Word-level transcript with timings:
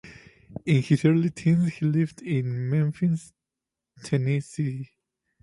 In 0.65 0.81
his 0.81 1.05
early 1.05 1.29
teens, 1.29 1.73
he 1.75 1.85
lived 1.85 2.23
in 2.23 2.69
Memphis, 2.71 3.33
Tennessee. 4.03 4.89